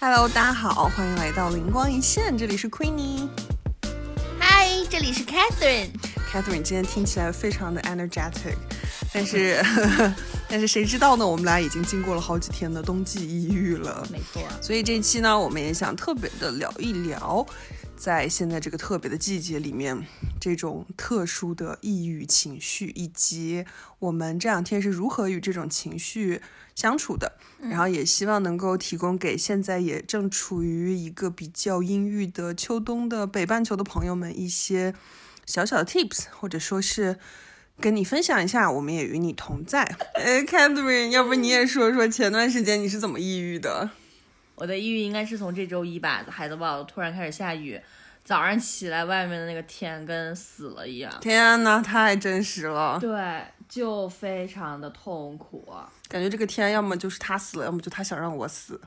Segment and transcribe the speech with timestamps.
[0.00, 3.28] Hello，大家好，欢迎来到灵光一现，这里是 Queenie。
[4.38, 5.88] 嗨，这里是 Catherine。
[6.30, 8.54] Catherine 今天听起来非常的 energetic，
[9.12, 9.60] 但是
[10.48, 11.26] 但是谁知道呢？
[11.26, 17.44] 我们俩已经经过了好几天的冬季抑郁了，没错，所以这一期呢，我们也想特别的聊一聊，
[17.96, 20.00] 在现在这个特别的季节里面，
[20.40, 23.64] 这种特殊的抑郁情绪，以及
[23.98, 26.40] 我们这两天是如何与这种情绪
[26.74, 27.32] 相处的。
[27.60, 34.94] 然后也希望能够提供给现在也正处于一个比较阴郁的秋冬的北半球的朋友们一些
[35.44, 37.18] 小小的 tips，或者说是
[37.80, 39.82] 跟你分享一下，我们也与你同在。
[40.14, 43.90] 哎，Catherine，要不你也说说前段时间你是怎么抑郁的？
[44.54, 47.80] 我的抑郁应该是从这周一吧，海德堡突然开始下雨，
[48.28, 55.66] 早上起来外面的那个天跟死了一样，天呐，太真实了，对，就非常的痛苦。
[56.08, 58.78] 感觉这个天要么就是他死了，要么就他想让我死。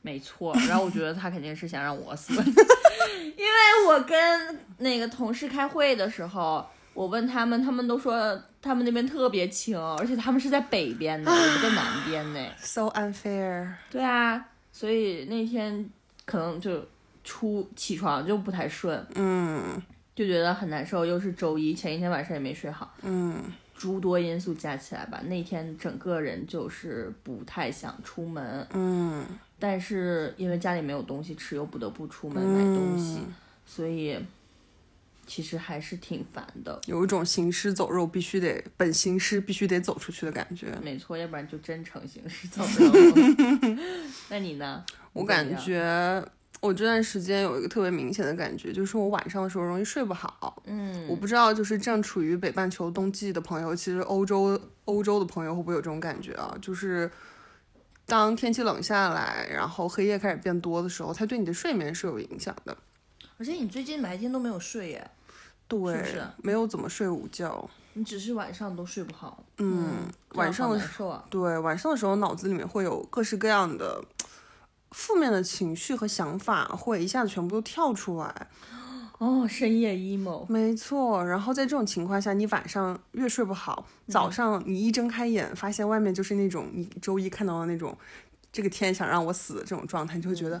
[0.00, 2.32] 没错，然后我觉得他肯定是想让我死，
[3.36, 12.40] 因为我跟那个同事开会的时候，我问他们，他们都说他们那边特别晴，而且他们是在北边的， 我们在南边呢。
[12.56, 13.68] So unfair。
[13.90, 15.90] 对啊，所以那天
[16.24, 16.88] 可能就
[17.28, 19.60] 出起床就不太顺，嗯
[20.16, 23.44] 就觉得很难受，又是周一，前一天晚上也没睡好，嗯，
[23.76, 29.26] 诸多因素加起来吧，那天整个人就是不太想出门，嗯，
[29.58, 33.20] 但是因为家里没有东西吃，又不得不出门买东西，
[33.66, 34.18] 所以
[35.26, 36.80] 其实还是挺烦的。
[36.86, 40.74] 有一种行尸走肉，必须得本行尸必须得走出去的感觉。
[40.82, 43.78] 没错，要不然就真成行尸走肉了。
[44.30, 44.82] 那你呢？
[45.12, 46.24] 我感觉
[46.60, 50.62] 我这段时间有一个特别明显的感觉，就是我晚上的时候容易睡不好。
[50.66, 56.56] 嗯，我不知道，就是正处于北半球冬季的朋友，其实欧洲欧洲的朋友会不会有这种感觉啊？
[56.60, 57.10] 就是
[58.06, 62.76] 当天气冷下来，然后黑夜开始变多的时候，它对你的睡眠是有影响的。
[63.38, 65.10] 而且你最近白天都没有睡耶。
[65.68, 67.68] 对，是不是没有怎么睡午觉。
[67.92, 71.24] 你只是晚上都睡不好，嗯，晚上的时候啊。
[71.28, 74.02] 对晚上的时候，脑子里面会有各式各样的
[74.90, 78.48] 负面的情绪和想法，会一下子全部都跳出来。
[79.18, 87.96] 哦，深夜 emo，没错，然后在这种情况下，你晚上越睡不好，早上你一睁开眼，发现外面就是那种你周一看到的那种，
[88.52, 90.60] 这个天想让我死的这种状态，你就会觉得。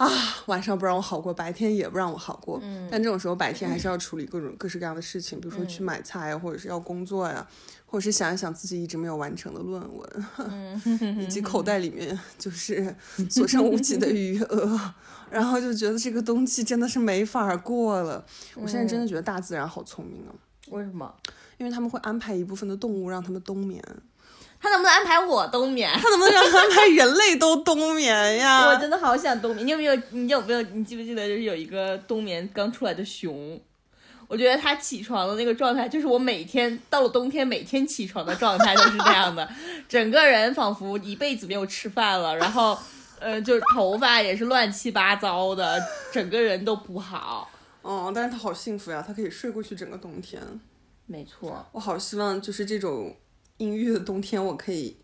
[0.00, 0.08] 啊，
[0.46, 2.58] 晚上不让我好过，白天也不让我好过。
[2.62, 7.46] 嗯，但这种时候白天还是要处理各种各式各样的事情，比如说去买菜呀，或者是要工作呀，
[7.84, 12.96] 或者是想一想自己一直没有完成的论文，以及 口袋里面就是
[13.28, 14.94] 所剩无几的 余额，
[15.30, 18.24] 然后就觉得这个冬季真的是没法过了。
[18.54, 20.32] 我现在真的觉得大自然好聪明啊，
[20.70, 21.14] 为什么？
[21.58, 23.84] 因为他们会安排一部分的动物让他们冬眠，
[24.60, 25.90] 他能不能安排我冬眠？
[25.94, 28.66] 他能不能让安排人类都冬眠呀？
[28.68, 29.66] 我真的好想冬眠。
[29.66, 29.96] 你有没有？
[30.10, 30.60] 你有没有？
[30.62, 33.60] 你记不记得就是有一个冬眠刚出来的熊？
[34.28, 39.48] 我觉得他起床的那个状态，就是我每天到了冬天每天起床的状态都是这样的，
[39.88, 42.78] 整个人仿佛一辈子没有吃饭了，然后，
[43.18, 45.82] 呃，就是头发也是乱七八糟的，
[46.12, 47.50] 整个人都不好。
[47.82, 50.40] 嗯，但是他好幸福呀，他可以睡过去整个冬天。
[51.06, 53.12] 没错，我好希望就是这种
[53.60, 54.96] 阴郁的冬天，我可以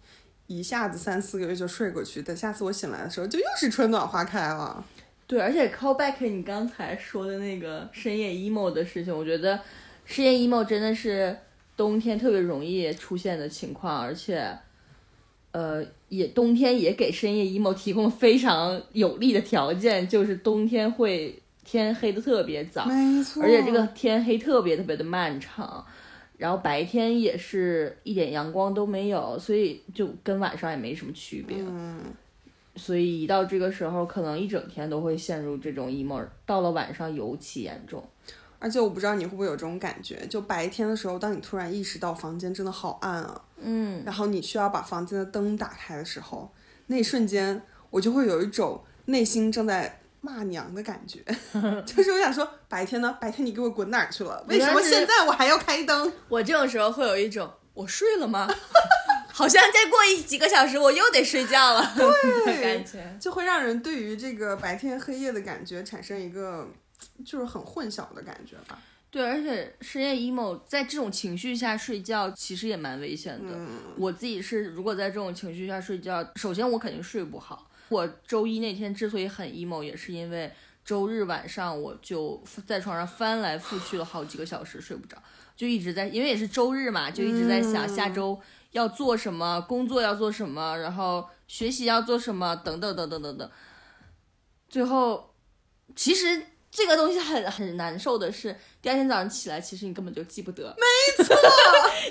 [0.46, 4.84] 一下子三四个月就睡过去，等下次我醒来的时候，就又是春暖花开了。
[5.26, 9.60] 对，而且 call back 你刚才说的那个深夜 emo 的事情，我觉得
[10.04, 11.36] 深夜 emo 真的是
[11.76, 14.56] 冬天特别容易出现的情况，而且，
[15.50, 25.84] 呃，也冬天也给深夜 emo 提供了非常有利的条件，就是冬天会天黑的特别早，没错，而且这个天黑特别特别的漫长，
[26.36, 31.56] 然后白天也是一点阳光都没有，所以就跟晚上也没什么区别。
[31.60, 32.00] 嗯，
[32.74, 38.02] 所以一到这个时候，可能一整天都会陷入这种 emo，到了晚上尤其严重。
[38.58, 46.50] 而且我不知道你会不会有这种感觉，就白天的时候，当你突然意识到房间真的好暗啊，嗯，然后你需要把房间的灯打开的时候，
[46.86, 47.60] 那一瞬间
[47.90, 51.22] 我就会有一种内心正在骂娘的感觉，
[51.86, 53.16] 就是我想说，白天呢？
[53.20, 54.44] 白天你给我滚哪儿去了？
[54.48, 56.12] 为什么现在我还要开灯？
[56.28, 58.48] 我这种时候会有一种我睡了吗？
[59.32, 63.16] 好像再过一几个小时我又得睡觉了 的感觉。
[63.20, 66.66] 就会让人对于这个白天黑夜的感觉产生一个
[67.24, 68.78] 就是很混淆的感觉吧。
[69.10, 73.54] 对，而且深夜 emo 在这种情绪下睡觉，其实也蛮危险的。
[73.96, 77.70] 我自己是，如果在这种情绪下睡觉，首先我肯定睡不好。
[77.88, 80.52] 我周一那天之所以很 emo，也是因为
[80.84, 85.16] 周日晚上我就在床上翻来覆去了好几个小时，睡不着，
[85.56, 88.40] 就一直在，因为也是周日嘛，就一直在想下周
[88.72, 93.50] 要做什么，工作要做什么，然后学习要做什么，等等等等等等。
[94.68, 95.34] 最后
[95.94, 96.42] 其实
[96.76, 101.34] 这个东西很很难受的是，第二天早上起来，其实你根本就记不得，没 错，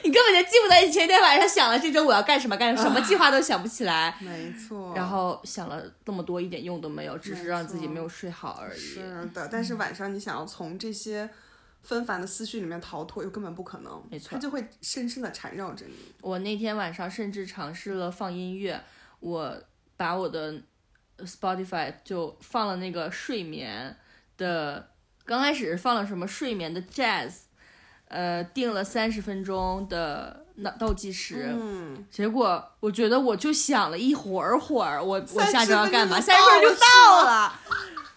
[0.04, 4.18] 你根本就记不得你前天晚上想了这周我要干什么干什么，计划都想不起来。
[4.20, 4.92] 没错。
[4.96, 8.80] 然后想了这么多，一点用都没有，只是让自己没有睡好而已。
[8.80, 11.30] 是的，但是晚上你想要从这些
[11.84, 14.04] 纷繁的思绪里面逃脱，又根本不可能。
[14.10, 15.94] 没错它就会深深的缠绕着你。
[16.22, 18.82] 我那天晚上甚至尝试了放音乐，
[19.20, 19.56] 我
[19.96, 20.60] 把我的
[21.20, 23.96] Spotify 就放了那个睡眠
[24.38, 24.90] 的，
[25.26, 27.32] 刚开始放了什么睡眠的 Jazz，
[28.08, 36.16] 呃，定了三十分钟的倒倒计时，嗯，结果我觉得我就想了一会儿会儿，我我下周要干嘛？
[36.16, 36.86] 分三十分钟就到
[37.22, 37.60] 到了。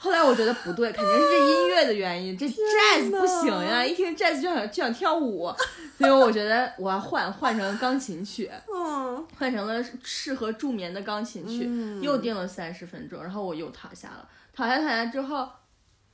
[0.01, 5.53] 后来我觉得不对，肯定是这音乐的原因，这 jazz 不行呀，一听 jazz 就想就想跳舞，
[5.99, 15.49] 所以我觉得我要换换成钢琴曲，嗯，换成了适合助眠的钢琴曲，嗯又定了三十分钟，然后我又躺下了，躺下躺下之后，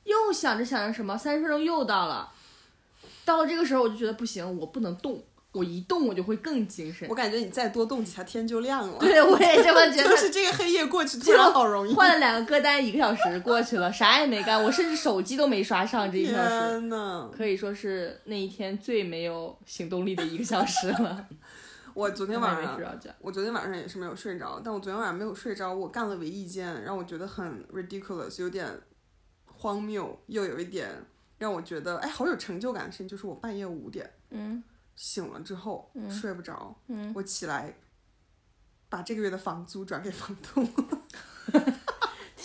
[0.05, 2.31] 又想着想着什么，三十分钟又到了，
[3.25, 5.23] 到了这个时候我就觉得不行，我不能动，
[5.53, 7.15] 我一动我就会更精神我。
[7.15, 8.99] 感觉你再多动几下，天就亮了。
[8.99, 10.11] 对，我也这么觉得。
[10.11, 11.95] 就是这个黑夜过去突然好容易。
[11.95, 21.27] 换了两个歌单，一个小时过去了，啥也没干，我甚至手机都没刷上这一小时，天呐，可以说是那一天最没有行动力的一个小时了。
[21.95, 23.09] 我昨天晚上没睡着觉。
[23.21, 28.69] 我昨天晚上也是没有睡着，但我昨天晚上没有睡着，我干了唯一一件让我觉得很 ridiculous，有点
[29.65, 30.91] 荒谬，又有一点
[31.39, 34.63] 让我觉得哎好有成就感的事情，就是我半夜五点嗯
[34.95, 37.75] 醒了之后、睡不着，嗯，我起来
[38.91, 40.69] 把这个月的房租转给房东，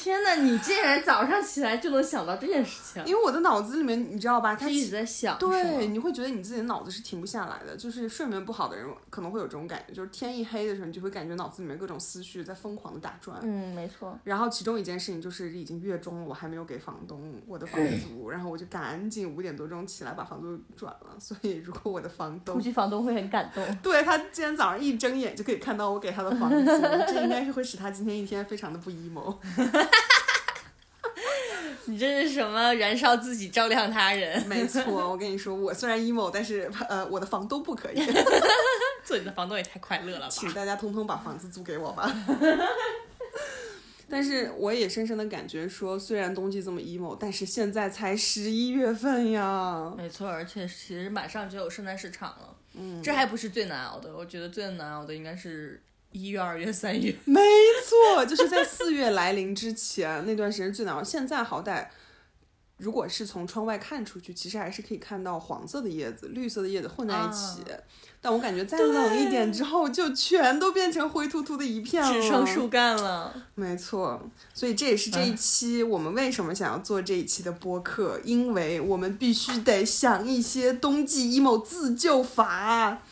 [0.01, 13.39] 天哪，你竟然早上起来就能想到这件事情，因为我的脑子里面你知道吧，他一直在想，对，你会觉得你自己的脑子是停不下来的，就是睡眠不好的人可能会有这种感觉，就是天一黑的时候，你就会感觉脑子里面各种思绪在疯狂的打转。
[13.41, 14.17] 嗯，没错。
[14.23, 21.19] 然后其中一件事情就是已经月中了，我还没有给房东我的房租，然后我就赶紧五点多钟起来把房租转了。
[21.19, 23.61] 所以如果我的房东估计房东会很感动。
[23.83, 29.35] 对他今天早上一睁眼就可以看到我给他的房租，这应该是会使他今天一天非常的不 emo。
[31.89, 32.73] 你这是什么？
[32.75, 34.41] 燃烧自己，照亮他人。
[34.47, 37.99] 没错，我跟你说，我虽然 emo，但是呃我的房东不可以。
[39.03, 40.29] 做你的房东也太快乐了吧？
[40.29, 42.13] 请大家通通把房子租给我吧。
[44.11, 49.91] 但是我也深深的感觉说，虽然冬季这么 emo，但是现在才十一月份呀。
[49.97, 52.55] 没错，而且其实马上就有圣诞市场了。
[52.73, 57.15] 嗯，这还不是最难熬的，我觉得最难熬的应该是一月、二月、三月。
[57.25, 57.41] 没
[57.85, 61.03] 错，就是在四月来临之前那段时间最难熬。
[61.03, 61.87] 现在好歹，
[62.77, 67.63] 如果是从窗外看出去，其实还是可以看到黄色的叶子、绿色的叶子混在一起。
[68.21, 73.33] 但我感觉再冷一点之后，就全都变成灰秃秃的一片了，只剩树干了。
[73.55, 74.21] 没错，
[74.53, 83.03] 所以这也是这一期我们为什么想要做这一期的播客，因为我们必须得想一些冬季 emo 自救法。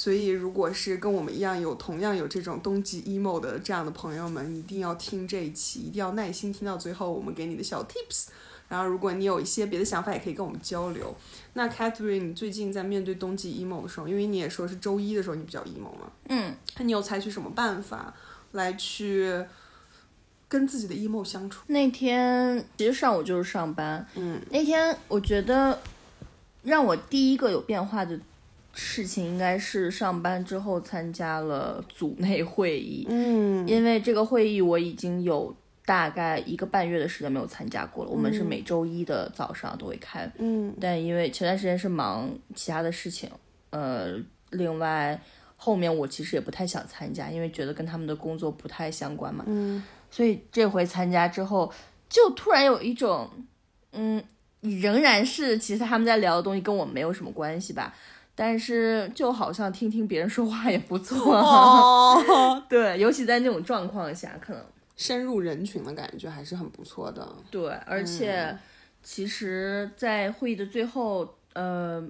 [0.00, 8.28] 所以，如果是跟我们一样有同样有这种冬季 emo 的这样的朋友们，一定要听这一期，一定要耐心听到最后，我们给你的小 tips。
[8.66, 11.14] 然后，如果你有一些别的想法，也可以跟我们交流。
[11.52, 18.14] 那 Catherine，你最近在面对冬季 emo 的时候，因为你也说是周一的时候你比较 emo 嘛，嗯，那你有采取什么办法
[18.52, 19.44] 来去
[20.48, 21.60] 跟自己的 emo 相处？
[21.66, 25.78] 那天其实上午就是上班，嗯，那天我觉得
[26.62, 28.18] 让我第一个有变化的
[28.72, 33.66] 事情，应该是上班之后参加了组内会议，嗯。
[33.66, 38.10] 因为这个会议我已经有大概一个半月的时间没有参加过了。
[38.10, 40.74] 我们是每周一的早上都会开，嗯。
[40.80, 43.28] 但因为前段时间是忙其他的事情，
[43.70, 44.14] 呃，
[44.50, 45.20] 另外
[45.56, 49.44] 后面我其实也不太想参加，因为觉得跟他们的工作不太相关嘛。
[49.46, 49.82] 嗯。
[50.10, 51.72] 所以这回参加之后，
[52.08, 53.28] 就突然有一种，
[53.92, 54.22] 嗯，
[54.60, 57.94] 仍然是其实他们在聊的东西跟我没有什么关系吧，
[58.34, 61.36] 但是就好像听听别人说话也不错。
[61.36, 64.64] 哦， 对，尤其在那种状况下，可能
[64.96, 67.26] 深入人群的感觉还是很不错的。
[67.50, 68.56] 对，而且
[69.02, 72.02] 其实，在会议的最后，呃，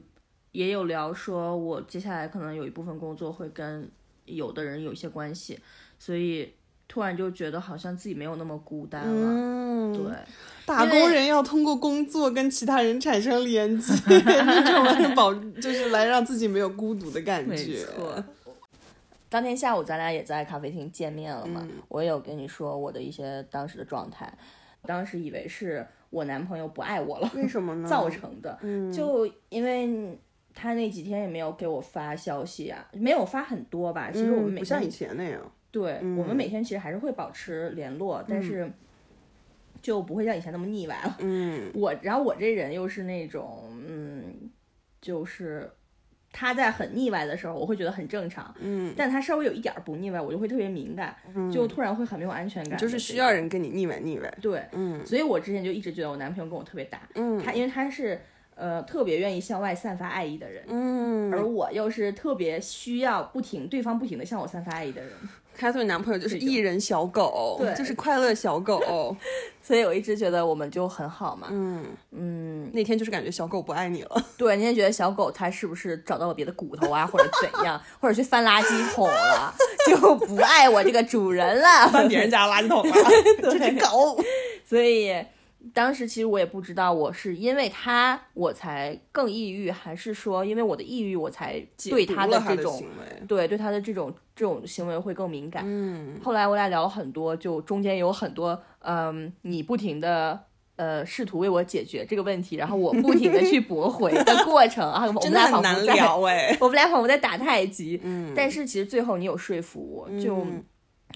[0.53, 3.89] 也有聊说，我接下来可能有一部分工作会跟
[4.25, 5.59] 有的人有一些关系，
[5.99, 6.53] 所以
[6.93, 9.09] 突然就觉得好像自己没有那么孤单了。
[9.09, 10.13] 嗯，对，
[10.67, 15.33] 打工人要通过工作跟其他人产生连接， 这种来保，
[15.63, 17.85] 就是来让自己没有孤独的感觉没觉。
[17.85, 18.25] 错。
[19.29, 24.29] 当天下午咱俩也在咖啡厅见面了嘛，嗯我也有跟你说我的一些当时的状态，
[24.85, 27.87] 当时以为是我男朋友不爱我了为什么呢？
[27.89, 30.19] 造成的，嗯就因为
[30.53, 34.11] 他那几天也没有给我发消息啊，没有发很多吧。
[34.13, 35.41] 其实我们每天、嗯不像以前那样。
[35.71, 38.71] 对、嗯我们每天其实还是会保持联络，但是
[39.81, 41.17] 就不会像以前那么腻歪了。
[41.21, 41.71] 嗯。
[41.75, 44.51] 我，然后我这人又是那种，嗯，
[45.01, 45.71] 就是
[46.33, 51.17] 他在很腻歪的时候，我会觉得很正常，嗯，但他稍微有一点儿不腻歪，我就会特别敏感，
[51.53, 54.39] 就突然会很没有安全感，就是需要人跟你腻歪腻歪。
[54.41, 55.05] 对，嗯。
[55.07, 57.39] 所以我之前就一直觉得我男朋友跟我特别搭，嗯。
[57.43, 58.21] 他因为他是
[58.55, 65.11] 呃特别愿意向外散发爱意的人，嗯，而我又是特别需要不停对方不停的向我散发爱意的人，
[65.61, 69.15] 开拓你男朋友就是艺人小狗，对就是快乐小狗。
[69.63, 71.49] 所以我一直觉得我们就很好嘛。
[71.51, 74.25] 嗯，嗯，那天就是感觉小狗不爱你了。
[74.39, 79.55] 对，你也觉得小狗它是不是找到了别的骨头啊，或者怎样， 或者去翻垃圾桶了，
[79.87, 81.89] 就不爱我这个主人了？
[81.93, 82.95] 翻别人家垃圾桶了，
[83.43, 84.19] 这只狗。
[84.67, 85.15] 所以
[85.75, 93.27] 当时其实我也不知道，我是因为他我才更抑郁，还是说因为我的抑郁我才对他的这种行为。
[93.27, 95.63] 对对他的这种这种行为会更敏感。
[95.67, 100.45] 嗯后来我俩聊了很多，就中间有很多嗯，你不停的。
[100.77, 106.57] 呃，试图为我解决这个问题，然后我不停的去驳回的 过程啊，我们真的很难俩仿佛在。
[106.59, 108.01] 我们俩仿佛在打太极。
[108.03, 110.65] 嗯但是其实最后你有说服我，就嗯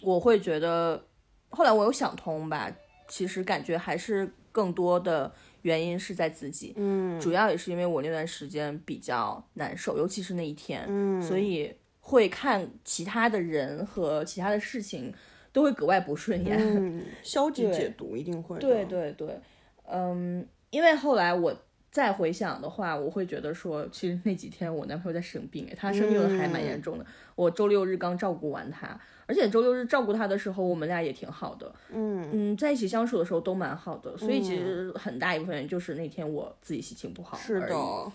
[0.02, 1.02] 我会觉得，
[1.48, 2.70] 后来我有想通吧，
[3.08, 5.32] 其实感觉还是更多的
[5.62, 15.12] 原因是在自己，嗯主要也是因为我那段时间比较难受，尤其是那一天，嗯，所以会看其他的人和其他的事情
[15.52, 16.56] 都会格外不顺眼。
[16.58, 18.58] 嗯， 消极解读一定会。
[18.58, 19.40] 对对对，
[19.90, 21.56] 嗯，因为后来我
[21.94, 27.06] 再回想的话，我会觉得说，其实那几天我男朋友在生病，他生病的还蛮严重的。
[27.36, 34.18] 我周六日刚照顾完他，而且周六日照顾他的时候，我们俩也挺好的，嗯嗯，在一起相处的时候都蛮好的。
[34.18, 38.12] 所以其实很大一部分就是那天我自己心情不好是而已的，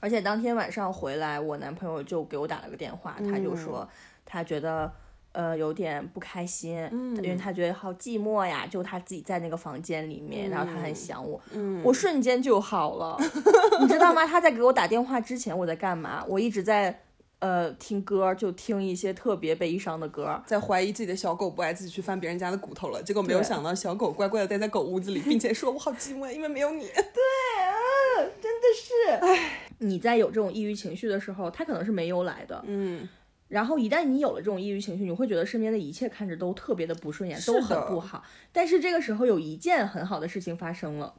[0.00, 3.88] 而且当天晚上回来，我男朋友就给我打了个电话，他就说
[4.26, 4.92] 他觉得
[5.32, 6.76] 呃有点不开心，
[7.16, 11.40] 因为他觉得好寂寞呀，就他自己在那个房间里面，然后他很想我，
[11.84, 13.16] 我瞬间就好了，
[13.80, 14.26] 你知道吗？
[14.26, 16.24] 他在给我打电话之前我在干嘛？
[16.28, 17.02] 我一直在
[17.38, 20.42] 呃听歌，就听一些特别悲伤的歌。
[20.46, 26.86] 在怀疑自己的小狗不爱自己去翻别人家的骨头了，结果没有想到小狗乖乖的待在狗屋子里，并且说我好寂寞，因为没有你。
[26.92, 27.22] 对
[27.64, 33.08] 啊，真的是，唉你在有这种抑郁情绪的时候，他可能是没由来的，嗯，
[33.50, 38.24] 然后一旦你有了这种抑郁情绪，你会觉得身边的一切看着都特别的不顺眼，都很不好。
[38.52, 41.12] 但是这个时候有一件很好的事情发生了，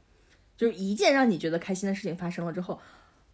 [0.56, 2.80] 就是一件让你觉得开心的事情发生了之后，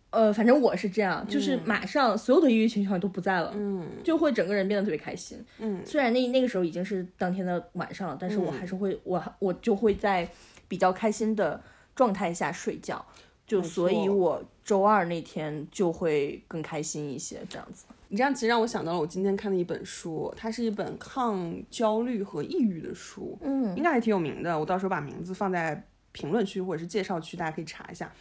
[0.10, 5.38] 呃，反正我是这样，就是马上所有的抑郁情绪好像都不在了，嗯就会整个人变得特别开心。
[5.60, 10.27] 嗯虽然那那个时候已经是当天的晚上了，但是我还是会，我我就会在
[10.68, 11.62] 比较开心的
[11.96, 13.06] 状态下睡觉，
[13.46, 17.86] 就所以我周二那天就会更开心一些，这样子。
[18.10, 24.58] 你这样其实让我想到了我今天看的一本书，它是一本抗焦虑和抑郁的书，嗯应该还挺有名的。
[24.58, 28.12] 我到时候把名字放在评论区或者是介绍区，大家可以查一下。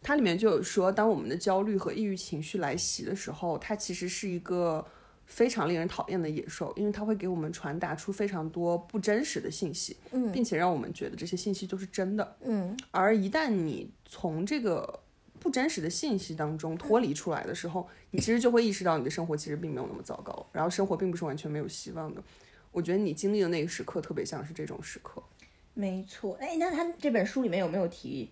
[0.00, 4.84] 它里面就有说，当我们的焦虑和抑郁情绪来袭的时候，它其实是一个
[5.26, 12.36] 非常令人讨厌的野兽，因为它会给我们传达出非常多不真实的信息，嗯并且让我们觉得这些信息都是真的。
[12.44, 15.00] 嗯而一旦你从这个
[15.40, 22.22] 不真实的信息当中脱离出来的时候，你其实就会意识到你的生活其实并没有那么糟糕，然后生活并不是完全没有希望的。
[22.70, 25.22] 我觉得你经历的那个时刻特别像是这种时刻。
[25.74, 28.30] 没错，哎，那他这本书里面有没有提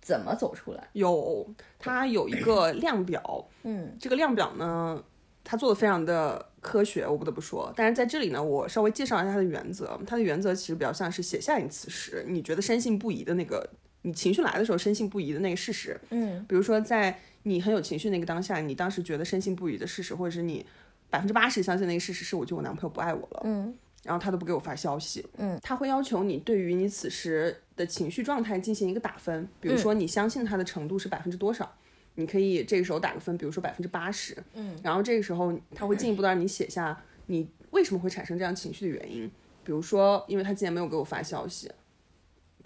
[0.00, 0.88] 怎么走出来？
[0.92, 1.46] 有，
[1.78, 5.02] 他有一个量表， 嗯这个量表呢，
[5.42, 7.72] 他做的非常的科学，我不得不说。
[7.76, 10.00] 但是在这里呢，我稍微介绍一下它的原则。
[10.06, 13.68] 它的原则其实比较像是写下你此时你觉得深信不疑的那个，
[14.06, 16.00] 你情绪来的时候深信不疑的那个事实。
[16.10, 16.44] 嗯。
[16.48, 20.64] 比如说，在你很有情绪那个当下，你当时觉得深信不疑的事实，或者是你
[21.10, 23.74] 百分之八十相信那个事实是，我觉得我男朋友不爱我了，嗯。
[24.04, 31.68] 然后他都不给我发消息，嗯，他会要求你对于你此时的情绪状态进行一个打分，比如说你相信他的程度是百分之多少，
[32.14, 36.96] 你可以这个时候打个分，比如说百分之八十，嗯，然后这个时候他会进一步的让你写下
[37.26, 39.28] 你为什么会产生这样情绪的原因，
[39.64, 41.68] 比如说因为他今天没有给我发消息。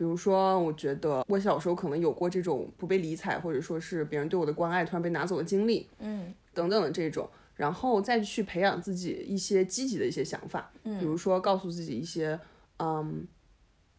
[0.01, 6.35] 比如说，我觉得我小时候可能有过这种不被理睬，或者说是别人对我的关爱突然被拿走的经历，嗯。
[6.55, 12.41] 等等的这种，然后再去培养自己一些积极的一些想法，比如说告诉自己一些，
[12.79, 13.27] 嗯，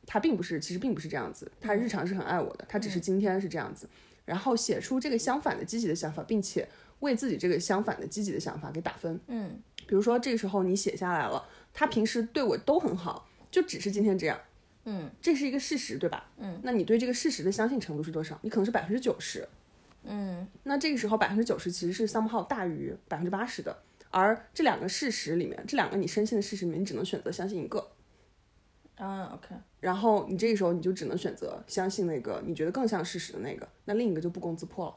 [0.08, 3.88] 他并不是，其实并不是这样子，他日常是很爱我的，他只是今天是这样子，
[4.26, 6.68] 然后写出这个相反的积极的想法，并且
[7.02, 9.62] 为自己这个相反的积极的想法给打分，嗯。
[9.86, 14.40] 比如说这个时候你写下来了，他平时对我都很好，就只是今天这样。
[14.86, 16.30] 嗯这是一个事实，对吧？
[16.38, 18.40] 嗯，那你对这个事实的相信程度是多少？
[18.42, 19.48] 你可能是百分之九十，
[20.04, 27.92] 嗯那这个时候百分之九十其实是 somehow 大于百分之八十的，而这两个事实里面，这两个你深信的事实里面，你只能选择相信一个。
[28.96, 29.56] 嗯，OK。
[29.80, 34.96] 然后你这个时候你就只能选择相信那个你觉得更像事实的那个，那另一个就不攻自破了。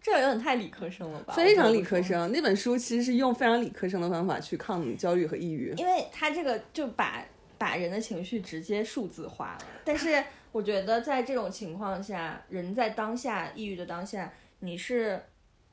[0.00, 1.34] 这有点太理科生了吧？
[1.34, 5.74] 非常理科生，那本书其实是用非常理科生的方法去抗焦虑和抑郁。
[5.76, 7.24] 因为他这个就把
[7.58, 9.66] 把人的情绪直接数字化了。
[9.84, 10.22] 但是
[10.52, 15.20] 我觉得在这种情况下，人在当下抑郁的当下，你是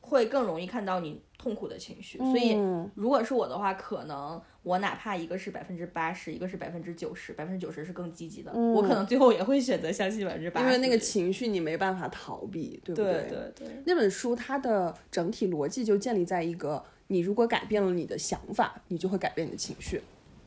[0.01, 2.18] 会更容易看到你痛苦的情绪。
[2.18, 20.01] 所以嗯如果是我的话，可能我哪怕一个是百分之八十，一个是百分之九十，百分之九十是更积极的，我可能最后也会选择相信百分之八十，因为那个情绪你没办法逃避，对不对对对对，那本书它的整体逻辑就建立在一个，你如果改变了你的想法，你就会改变你的情绪，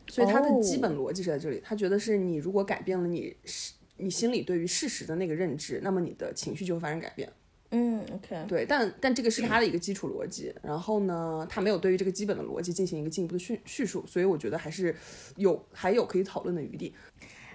[0.09, 1.61] 所以他的基本逻辑是在这里。
[1.65, 7.31] 他觉得是你如果改变了你是你心里对于事实的那个认知，那么你的情绪就会发生改变。
[7.71, 14.97] 嗯，OK，对，但但这个是他的一个基础逻辑，然后呢，他没有对于这个基本的逻辑进行一个进一步的叙叙述，所以我觉得还是
[15.37, 16.95] 有还有可以讨论的余地。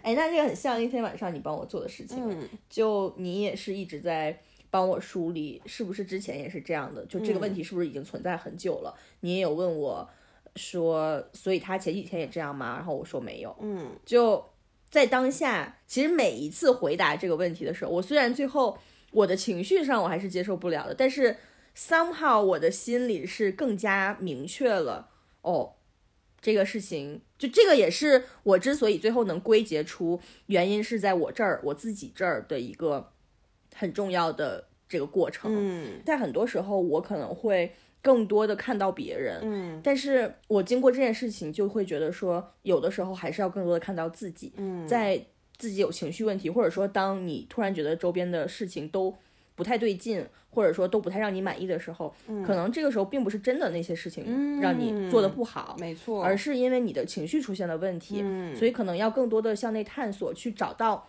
[0.03, 4.37] 哎，那这个很像那天晚上你帮我做的事情，嗯就你也是一直在
[4.69, 7.03] 帮我梳理，是不是之前也是这样的？
[7.07, 8.93] 就这个问题是不是已经存在很久了？
[9.21, 10.07] 你也有问我
[10.55, 12.75] 说，所以他前几天也这样吗？
[12.75, 14.43] 然后我说没有，嗯，就
[14.89, 18.77] 在当下，其实每一次回答这个问题的时候，我虽然最后
[19.11, 21.37] 我的情绪上我还是接受不了的，但是
[21.75, 25.09] somehow 我的心里是更加明确了，
[25.41, 25.73] 哦，
[26.39, 33.11] 这个事情，就这个也是我之所以最后能归结出原因是在我这儿，我自己这儿的一个
[33.73, 35.51] 很重要的这个过程。
[35.55, 39.81] 嗯在很多时候，我可能会更多的看到别人，嗯。
[39.83, 45.19] 但是我经过这件事情，就会觉得说，有的时候还是要更多的看到自己，嗯，在
[45.57, 49.15] 自己有情绪问题，或者说当你突然觉得周边的事情都
[49.55, 52.13] 不太对劲，或者说都不太让你满意的时候，
[52.45, 58.55] 可能这个时候并不是真的那些事情让你做的不好，没错，而是因为你的情绪出现了问题，嗯。
[58.55, 61.07] 所以可能要更多的向内探索，去找到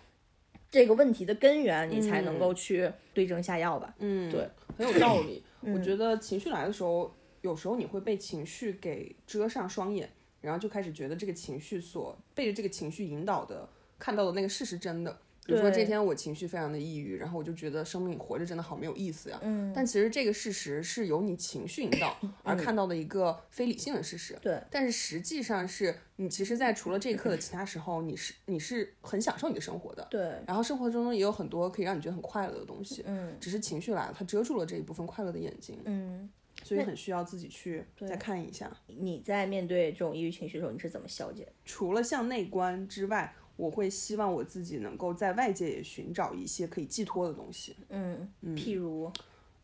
[0.71, 3.95] 这个问题的根源，你才能够去对症下药吧。
[3.99, 5.43] 嗯，对，很有道理。
[5.73, 15.21] 我觉得情绪来的时候，有时候你会被情绪给遮上双眼，然后就开始觉得这个情绪所被着这个情绪引导的看到的那个事是真的。
[15.47, 19.39] 比如说这天我情绪非常的抑郁，然后我就觉得生命活着真的好没有意思呀。
[19.43, 24.39] 嗯，但其实这个事实是由你情绪引导而看到的一个非理性的事实。
[24.41, 30.07] 对，但是实际上是你其实，在除了这一刻的其他时候，你是你是很享受你的生活的。
[30.11, 36.31] 对，然后生活中也有很多可以让你觉得很快乐的东西，嗯只是情绪来了，它遮住了这一部分快乐的眼睛，嗯，
[36.63, 38.75] 所以很需要自己去再看一下。
[38.87, 41.47] 你在面对这种抑郁情绪的时候，你是怎么消解？
[41.65, 47.77] 除了向内观之外，我会希望我自己能够在外界也寻找一些可以寄托的东西。
[47.89, 49.11] 嗯嗯，譬如，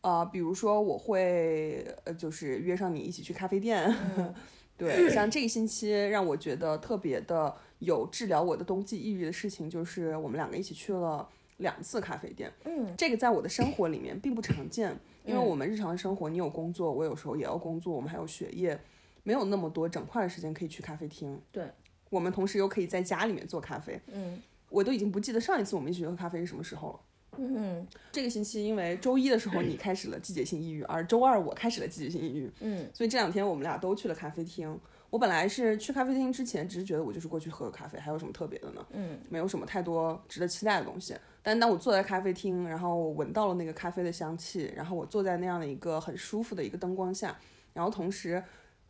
[0.01, 3.93] 呃，比如说我会呃，就是约上你一起去咖啡店。
[4.79, 12.51] 对，像这个星期让我觉得特别的有治疗我的冬季抑郁的事情，就是我们两个一起去了两次咖啡店。
[12.65, 18.81] 嗯，这个在我的生活里面并不常见，因为我们日常生活，你有工作，我有时候也要工作，我们还有学业，
[19.23, 21.39] 没有那么多整块的时间可以去咖啡厅。
[21.53, 21.71] 对，
[22.11, 23.99] 我们同时又可以在家里面做咖啡。
[24.13, 27.01] 嗯我都已经不记得上一次我们一起去喝咖啡是什么时候了。
[27.39, 34.79] 嗯这个星期，因为周一的时候你开始了季节性抑郁，而周二我开始了季节性抑郁，嗯所以这两天我们俩都去了咖啡厅。
[35.09, 38.87] 我本来是去咖啡厅之前，只是觉得我就是过去喝个咖啡，还有什么特别的呢？
[38.93, 41.17] 嗯没有什么太多值得期待的东西。
[41.43, 47.37] 但当我坐在咖啡厅，然后我闻到了那个咖啡的香气，然后我坐在那样的一个很舒服的一个灯光下，
[47.73, 48.41] 然后同时，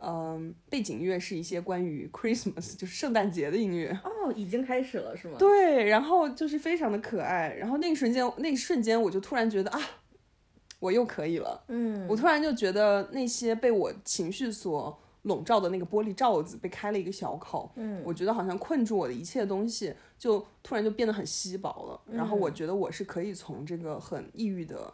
[0.02, 3.90] 嗯、背景音乐是一些关于 Christmas，就是圣诞节的音乐。
[4.04, 5.36] 哦，已经开始了是吗？
[5.38, 7.54] 对，然后就是非常的可爱。
[7.54, 9.80] 然后那一瞬间，那一瞬间我就突然觉得啊，
[10.78, 11.64] 我又可以了。
[11.68, 22.00] 嗯，我突然就觉得那些被我情绪所笼罩的那个玻璃罩子被开了一个小口，嗯，我觉得好像困住我的一切东西，就突然就变得很稀薄了。
[22.10, 24.90] 然后嗯我觉得我是可以从这个很抑郁的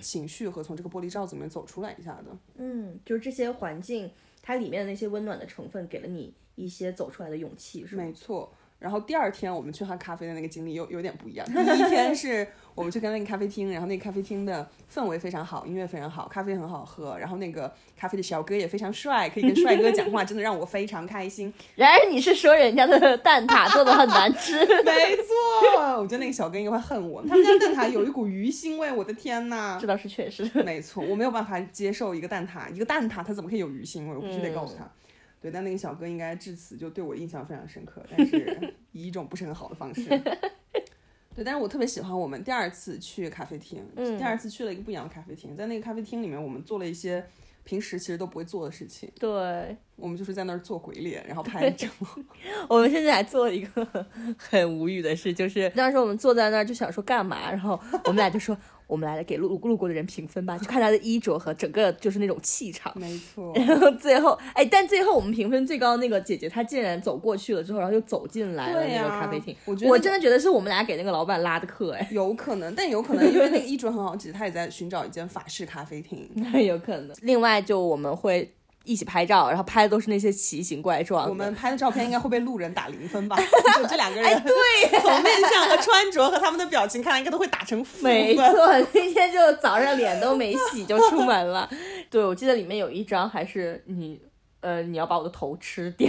[0.00, 2.34] 情绪和从这个玻璃罩子里面走出来一下的。
[2.54, 4.10] 嗯，就是这些环境，
[4.46, 8.04] 它里面的那些温暖的成分，给了你一些走出来的勇气，是吗？
[8.04, 8.52] 没错。
[8.78, 11.46] 然后第二天我们去喝咖啡的那个经历又有点不一样。
[11.46, 21.52] 第一天是我们去跟那个咖啡厅，然后那个咖啡厅的氛围非常好，音乐非常好，咖啡很好喝，然后那个咖啡的小哥也非常帅，可以跟帅哥讲话，真的让我非常开心。
[21.74, 25.55] 然而你是说人家的蛋挞做的很难吃， 没错，
[25.98, 27.22] 我觉得那个小哥应该会恨我。
[27.26, 29.78] 他们家蛋挞有一股鱼腥味，我的天呐！
[29.80, 30.48] 这倒是确实。
[30.64, 34.14] 没错，我没有办法接受一个蛋挞，一个蛋挞它怎么可以有鱼腥味？
[34.14, 34.90] 我必须得告诉他。
[35.40, 40.04] 对，但那个小哥应该至此就对我印象非常深刻，但是以一种不是很好的方式。
[41.34, 47.24] 对，但是我特别喜欢我们第二次去咖啡厅，嗯第二次去了一个不一样的咖啡厅，在那个咖啡厅里面，我们做了一些
[47.66, 49.10] 平时其实都不会做的事情。
[49.18, 51.88] 对，我们就是在那儿做鬼脸，然后拍照。
[52.70, 54.06] 我们现在还做了一个
[54.38, 58.56] 很无语的事，就是当时我们坐在那儿就想说干嘛，然后我们俩就说。
[58.86, 62.92] 我们来给路路过的人评分吧， 就看他的衣着和整个就是那种气场。
[62.96, 63.52] 没错。
[63.66, 69.54] 然后最后，哎，但最后我们评分最高的那个姐姐，她竟然走过去了之后，然后又走进来了那个咖啡厅。
[69.64, 76.28] 我觉得我真的觉得是我们俩给那个老板拉的客，哎， 有可能，但有可能因为那个衣着很好，其实她也在寻找一间法式咖啡厅。
[76.34, 77.16] 那有可能。
[77.22, 78.52] 另外，就我们会。
[78.86, 81.28] 一起拍照，然后拍的都是那些奇形怪状。
[81.28, 83.36] 我们拍的照片应该会被路人打零分吧？
[83.76, 84.54] 就这两个人，哎，对，
[85.00, 88.12] 从面相和穿着和他们的表情看来，应该都会打成负分。
[88.12, 88.46] 没错，
[88.94, 91.68] 那天就早上脸都没洗就出门了。
[92.08, 94.20] 对，我记得里面有一张还是你，
[94.60, 96.08] 呃，你要把我的头吃掉，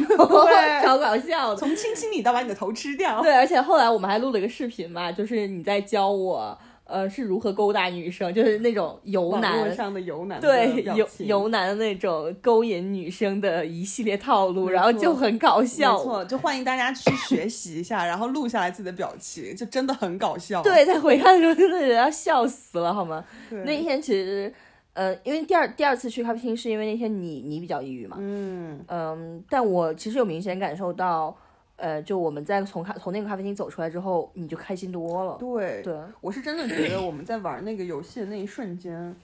[0.83, 3.21] 超搞笑，从亲亲你到把你的头吃掉。
[3.21, 6.57] 对，而且后来我们还录了一个视频嘛，就是你在教我。
[6.87, 8.33] 呃，是如何勾搭女生？
[8.33, 15.97] 就是那种油男上的油男，对油油男的那种勾引女生的一系列套路，然后就很搞笑。
[15.97, 20.63] 没错，就欢迎大家去学习一下，然后录下来自己的表情，就真的很搞笑。
[20.63, 23.23] 对，在回看的时候真的人要笑死了，好吗？
[23.65, 24.53] 那天其实，
[24.93, 31.37] 呃，因为第二第二次去咖啡厅是因为那天你你比较抑郁嘛，嗯嗯，但我其实有明显感受到。
[31.77, 35.37] 呃，就我们在从咖从那个咖啡厅走出来之后，你就开心多了。
[35.39, 39.15] 对对，我是真的觉得我们在玩那个游戏的那一瞬间，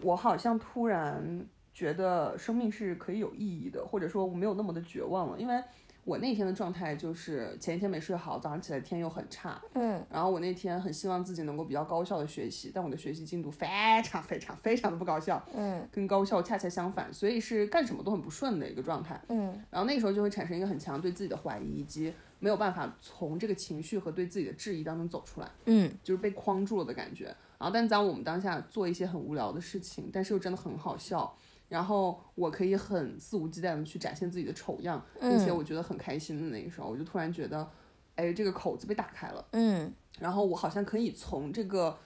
[0.00, 5.60] 我好像突然觉得生命是可以有意义的，或者说我没有那么的绝望了，因为。
[6.04, 13.66] 我那天的状态就是前一天没睡好，早上起来天又很差，嗯，然后我那天很希望自己能够比较高效的学习，但我的学习进度非
[14.04, 27.24] 常非常非常的不高效，嗯，跟高效恰恰相反，所以是干什么都很不顺的一个状态，嗯，然后那个时候就会产生一个很强对自己的怀疑，以及没有办法从这个情绪和对自己的质疑当中走出来，嗯，就是被框住了的感觉，
[27.58, 31.34] 然后但当我们当下做一些很无聊的事情，但是又真的很好笑。
[31.74, 37.68] 然后我可以很肆无忌惮的去展现自己的丑样，并且我觉得很开心的那个时候，我就突然觉得，
[38.14, 41.98] 哎，这个口子被打开了，嗯，然后我好像可以从这个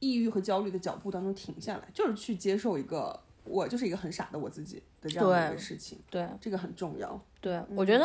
[0.00, 7.24] 抑郁和焦虑的脚步当中停下来，就是去接受一个我就是一个很傻的我自己的这样的一个事情，对，这个很重要。
[7.40, 8.04] 对，我觉得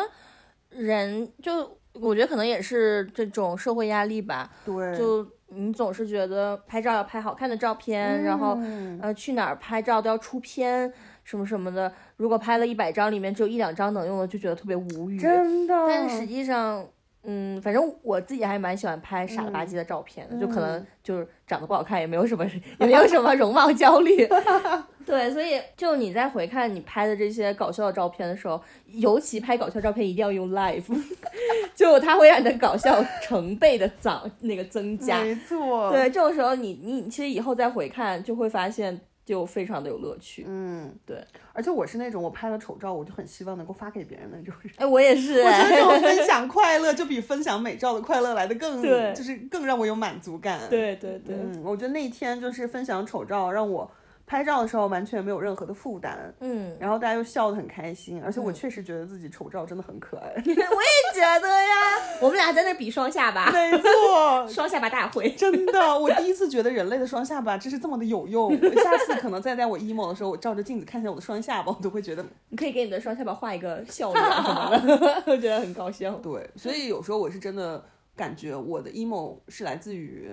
[0.70, 5.26] 人就我觉得可能也是这种社会压力吧，对，就。
[5.50, 8.60] 你总是觉得拍照要拍好看的照片，然后
[9.02, 10.92] 呃去哪儿拍照都要出片
[11.24, 11.90] 什么什么的。
[12.18, 15.18] 如果拍了一百张，里面只有一两张能用的，就觉得特别无语。
[15.18, 15.74] 真的。
[15.88, 16.86] 但实际上，
[17.24, 22.46] 嗯，反正我自己还蛮喜欢拍傻了吧唧的照片的，就可能就是长得不好看，也没有什么，
[22.80, 24.28] 也没有什么容貌焦虑。
[25.06, 30.84] 对，所以就你在回看你拍的这些搞笑的照片的时候，尤其拍搞笑照片一定要用 live，
[31.76, 35.22] 就它会让你的搞笑成倍的涨那个增加。
[35.24, 40.46] 没错，对，这种时候你你其实以后再回看就会发现就非常的有乐趣。
[40.48, 41.22] 嗯，对。
[41.52, 44.72] 而且我是那种我拍了丑照，我就很希望能够发给别人的那种人。
[44.80, 45.42] 哎，我也是。
[45.42, 48.82] 我觉得这种分享 快乐就比分享美照的快乐来的更，
[49.14, 50.62] 就是更让我有满足感。
[50.70, 51.36] 对对对。
[51.36, 53.92] 嗯，我觉得那天就是分享丑照让我。
[54.28, 60.34] 拍照的时候完全没有任何的负担，嗯，然后大家又笑得很开心，而且我确实觉得自己丑照真的很可爱。
[60.36, 68.52] 我也觉得呀，我们俩在那比双下巴，没错，双下巴大会，真的，我第一次觉得人类的双下巴真是这么的有用。
[68.76, 76.12] 下次可能再在我 emo 的时候，我照着镜子看见我的双下巴，我都会觉得， 你可以给你的双下巴画一个笑脸什么的， 我觉得很搞笑。
[76.16, 77.82] 对，所以有时候我是真的
[78.14, 80.30] 感觉我的 emo 是来自于。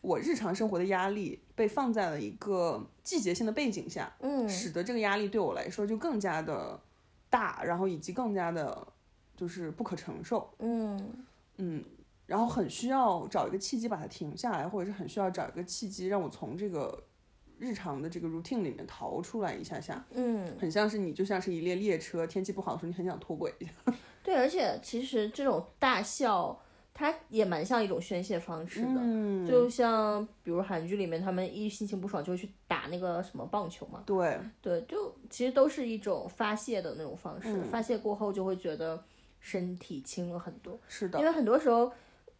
[0.00, 6.80] 我日常生活的压力被放在了一个季节性的背景下，嗯，使得这个压力对我来说就更加的
[7.28, 8.86] 大，然后以及更加的，
[9.36, 11.24] 就是不可承受，嗯。
[11.56, 11.84] 嗯，
[12.26, 17.02] 然后很需要找一个契机把它停下来，或者是很需要找一个契机让我从这个
[17.58, 23.72] 日常的这个 routine 里面逃出来一下下，嗯，很像是你就像是一列列车，天气不好的时候你很想脱轨一下，
[24.22, 26.56] 对，而且其实这种大笑。
[27.00, 34.02] 它也蛮像一种宣泄方式的，就像比如韩剧里面，他们一心情不爽就会去打那个什么棒球嘛。
[34.04, 37.62] 对对，就其实都是一种发泄的那种方式。
[37.70, 39.00] 发泄过后就会觉得
[39.38, 40.76] 身体轻了很多。
[40.88, 41.92] 是的，因为很多时候，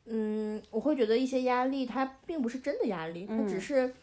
[0.07, 3.95] 嗯，我会觉得一些压力它并不是真的压力，它只是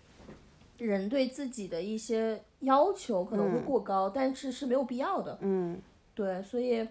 [0.78, 5.38] 人对自己的一些要求可能会过高，但是是没有必要的。
[5.42, 5.82] 嗯，
[6.14, 6.88] 对，所以。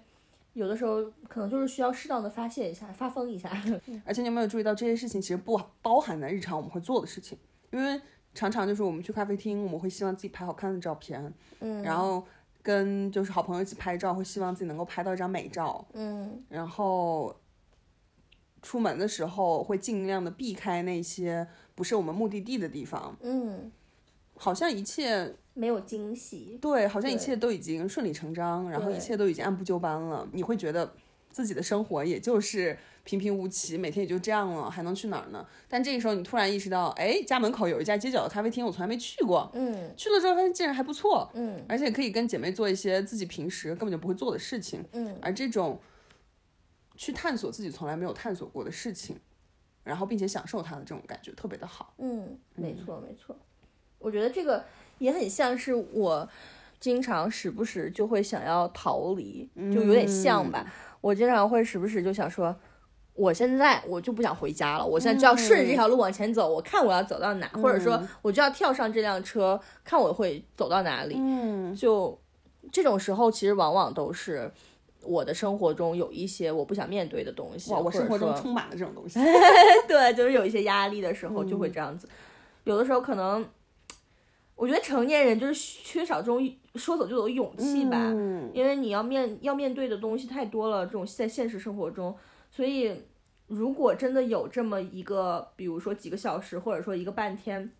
[0.54, 3.50] 有的时候可能就是需要适当的发泄一下，发疯一下。
[4.04, 7.36] 而且你有没有注意到这些事情其实不包含在日常我们会做的事情？
[7.70, 8.00] 因为
[8.32, 12.24] 常常就是我们去咖啡厅，我们会希望自己拍好看的照片，嗯，然后
[12.62, 17.34] 跟就是好朋友一起拍照，会希望自己能够拍到一张美照，嗯，然后
[18.62, 23.70] 出门的时候会尽量的避开那些不是我们目的地的地方，嗯，
[24.36, 26.58] 好像一切没有惊喜。
[26.60, 30.94] 对，好像一切都已经顺理成章，然后一切都已经按部就班了，你会觉得
[31.30, 35.46] 自己的生活也就是平平无奇，每天也就这样了，还能去哪儿呢？
[35.68, 45.80] 但这个时候你突然意识到，哎，家门口有一家街角的咖啡厅，我从来没去过，嗯去了之后发现竟然还不错，嗯而且可以跟姐妹做一些自己平时根本就不会做的事情，嗯而这种
[46.96, 49.18] 去探索自己从来没有探索过的事情，
[49.82, 51.94] 然后并且享受它的这种感觉特别的好。
[51.98, 53.36] 嗯，没错没错。
[53.98, 54.64] 我觉得这个
[55.04, 56.28] 也很像是我
[56.80, 60.66] 经常时不时就会想要逃离，就有点像吧。
[61.00, 62.54] 我经常会时不时就想说。
[63.16, 71.14] 我现在我就不想回家了，我现在就要顺着这条路往前走，我看我要走到哪，或者说我就要跳上这辆车，看我会走到哪里。
[71.16, 72.20] 嗯，就
[72.72, 74.50] 这种时候，其实往往都是
[75.00, 79.20] 我的生活中有一些我不想面对的东西，哇，我生活中充满了这种东西。
[79.86, 82.08] 对，就是有一些压力的时候就会嗯这样子。
[82.64, 83.46] 有的时候可能，
[84.56, 86.40] 我觉得成年人就是缺少这种
[86.76, 92.16] 说走就走的勇气吧，嗯因为你要面要面对的东西太多了，这种在现实生活中，
[92.50, 93.02] 所以
[93.46, 97.72] 如果真的有这么一个，比如说几个小时，或者说一个半天，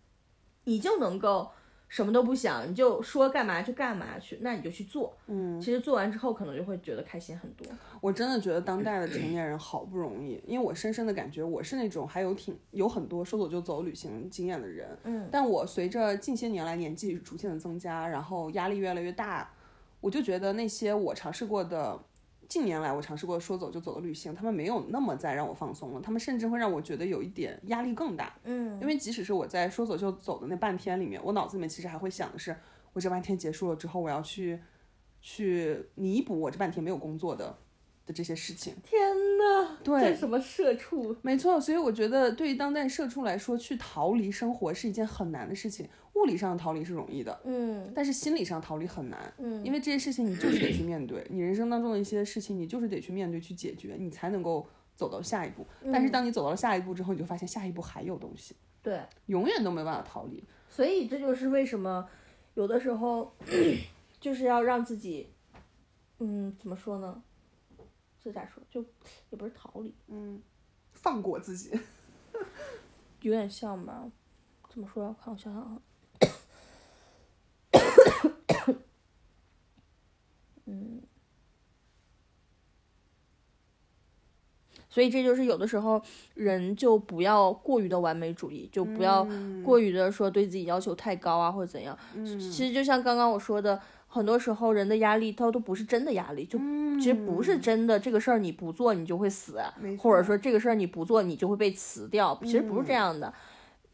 [0.65, 1.51] 你就能够。
[1.95, 5.15] 什么都不想，你就说干嘛就干嘛去，那你就去做。
[5.27, 7.65] 嗯，其实做完之后，可能就会觉得开心很多。
[8.01, 19.49] 我真的觉得当代的成年人好不容易，因为我深深的感觉我是那种还有挺有很多说走就走旅行经验的人，嗯，但我随着近些年来年纪逐渐的增加，然后压力越来越大，
[20.01, 21.97] 我就觉得那些我尝试过的。
[22.47, 28.35] 近年来，我尝试过说走就走的旅行，他们没有那么再让我放松了，他们甚至会让我觉得有一点压力更大。
[28.43, 32.55] 嗯因为即使是我在说走就走的那半天里面，我脑子里面其实还会想的是，
[32.93, 34.59] 我这半天结束了之后，我要去
[35.21, 37.57] 去弥补我这半天没有工作的
[38.05, 38.75] 的这些事情。
[38.83, 38.99] 天
[39.37, 41.15] 呐，对这什么社畜？
[41.21, 45.87] 没错，所以我觉得对于当代社畜来说，去逃离生活是一件很难的事情。
[46.15, 49.33] 物理上的逃离是容易的，嗯但是心理上逃离很难。
[49.37, 54.65] 嗯，因为这些事情你就是得去面对，你人生当中的一些事情，你就是得去面对、去解决，你才能够
[54.95, 55.67] 走到下一步。
[55.91, 60.41] 但是当你走到了下一步之后，你就发现下一步还有东西，对，永远都没有办法逃离。
[60.69, 62.07] 所以这就是为什么
[62.53, 63.33] 有的时候
[64.21, 65.27] 就是要让自己，
[66.19, 67.21] 嗯，怎么说呢？
[68.25, 68.63] 这咋说？
[68.71, 68.83] 就
[69.29, 70.41] 也不是逃离，嗯，
[70.93, 71.79] 放过自己。
[73.21, 74.09] 有点像吧？
[74.67, 75.15] 怎么说？
[75.23, 75.79] 看我想想啊。
[80.65, 81.03] 嗯，
[84.89, 86.01] 所以这就是有的时候
[86.33, 89.23] 人就不要过于的完美主义，就不要
[89.63, 91.95] 过于的说对自己要求太高啊，或者怎样。
[92.25, 93.79] 其实就像刚刚我说的，
[94.15, 96.57] 很多时候人的压力它都不是真的压力，就
[96.97, 99.59] 其实不是真的这个事儿你不做你就会死，
[99.99, 103.33] 或者说这个事儿你不做你就会被辞掉，其实不是这样的。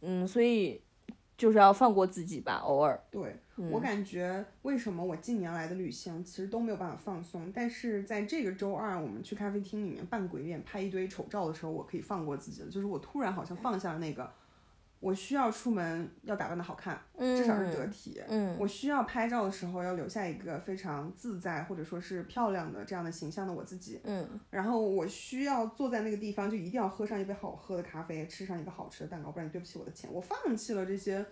[0.01, 0.79] 嗯，所以
[1.35, 3.01] 就是要放过自己吧，偶尔。
[3.09, 3.35] 对、
[3.71, 12.69] 我感觉，为什么我近年来的旅行其实都没有办法放松，但是在这个周二我们去咖啡厅里面扮鬼脸拍一堆丑照的时候，我可以放过自己了。
[12.69, 14.31] 就是我突然好像放下了那个，
[15.01, 18.21] 我需要出门要打扮的好看，至少是得体。
[18.29, 23.99] 嗯我需要拍照的时候要留下一个非常自在或者说是漂亮的这样的形象的我自己。
[24.03, 30.07] 嗯然后我需要坐在那个地方，就一定要喝上一杯好喝的咖啡，吃上一个好吃的蛋糕，不然你对不起我的钱。
[30.13, 31.25] 我放弃了这些，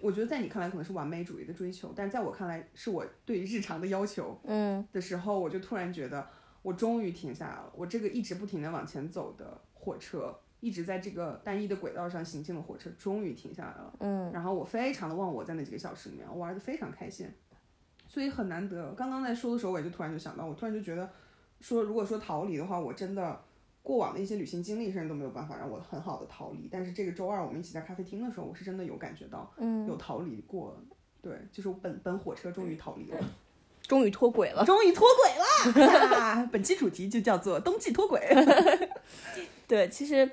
[0.00, 6.26] 我觉得在你看来可能是完美主义的追求，但是在我看来是我对日常的要求嗯的时候，我就突然觉得
[6.62, 7.70] 我终于停下来了。
[7.76, 13.92] 我这个一直不停的往前走的火车，一直在这个单一的轨道上行进的火车，终于停下来了。
[14.00, 17.26] 嗯然后我非常的忘我在那几个小时里面，我玩的非常开心，
[18.06, 18.92] 所以很难得。
[18.94, 21.08] 刚刚在说的时候，我也就突然就想到，我突然就觉得，
[21.60, 23.40] 说如果说逃离的话，我真的
[23.82, 26.68] 过往的一些旅行经历，甚至都没有办法让我很好的逃离。
[26.70, 30.76] 但是这个周二我们一起在咖啡厅的时候，我是真的有感觉到嗯，有逃离过。
[31.20, 33.18] 对，就是我本本火车终于逃离了，
[33.82, 34.64] 终于脱轨了。
[34.64, 36.46] 终于脱轨了。
[36.52, 38.20] 本期主题就叫做冬季脱轨。
[39.66, 40.30] 对，其实，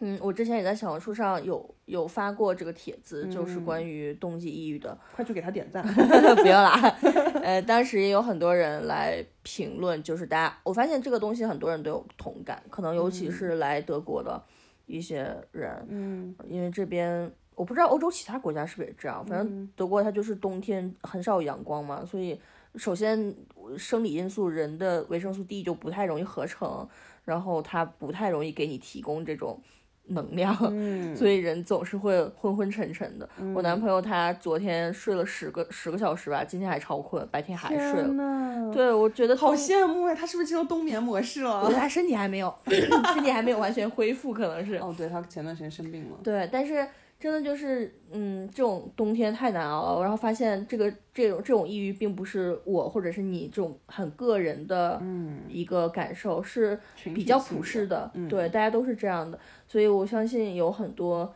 [0.00, 4.96] 嗯，我之前也在小红书上有有发过这个帖子，就是嗯关于冬季抑郁的。
[5.14, 5.82] 快去给他点赞。
[6.42, 6.72] 不要啦，
[7.42, 14.42] 呃，当时也有很多人来评论，就是大家，我发现这个东西很多人都有同感，可能尤其是来德国的
[14.86, 22.38] 一些人，嗯因为这边我不知道欧洲其他国家是不是也这样，反正德国它就是冬天很少有阳光嘛，所以
[22.74, 23.32] 首先
[23.78, 26.86] 生理因素，人的维生素 D 就不太容易合成，
[27.24, 29.62] 然后它不太容易给你提供这种
[30.08, 33.28] 能量，嗯所以人总是会昏昏沉沉的。
[33.54, 38.72] 我男朋友他昨天睡了十个十个小时吧，今天还超困，白天还睡了。
[38.72, 40.14] 对，我觉得好羡慕呀！
[40.14, 41.70] 他是不是进入冬眠模式了我觉？
[41.70, 42.54] 得他身体还没有，
[43.14, 44.76] 身体还没有完全恢复，可能是。
[44.76, 46.18] 哦，对他前段时间生病了。
[46.22, 46.86] 对，但是
[47.18, 50.02] 真的就是，嗯，这种冬天太难熬了。
[50.02, 55.00] 然后发现这个这种这种抑郁，并不是我或者是你这种很个人的
[55.48, 59.38] 一个感受，是比较普世的，嗯对，大家都是这样的。
[59.66, 61.34] 所以我相信有很多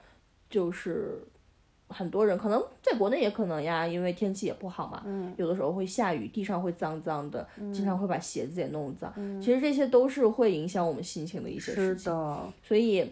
[0.51, 1.19] 就是
[1.89, 9.11] 很多人可能在国内也可能呀，因为天气也不好嘛，嗯有的时候会下雨，地上会脏脏的，经常会把鞋子也弄脏。
[9.17, 12.13] 嗯其实这些都是会影响我们心情的一些事是情。
[12.13, 13.11] 的，所以，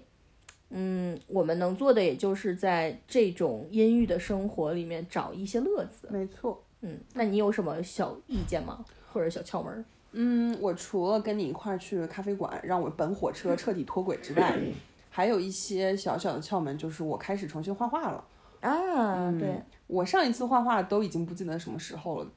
[0.71, 6.09] 嗯，我们能做的也就是在这种阴郁的生活里面找一些乐子。
[6.11, 6.63] 没错。
[6.83, 8.85] 嗯，那你有什么小意见吗？
[9.13, 9.85] 或者小窍门儿？
[10.13, 14.59] 嗯，我除了跟你一块儿去咖啡馆，让我本火车彻底脱轨之外，
[15.11, 18.25] 还有一些小小的窍门，就是我开始重新画画了。
[18.61, 22.31] 啊，对，我上一次画画都已经不记得什么时候了，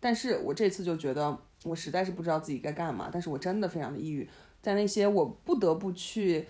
[0.00, 4.28] 但是我这次就觉得我实在是不知道自己该干嘛，但是我真的非常的抑郁，
[4.60, 6.46] 在那些我不得不去